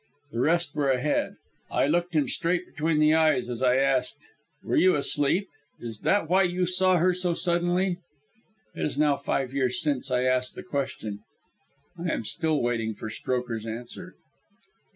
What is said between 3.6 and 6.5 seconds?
I asked: "Were you asleep? Is that why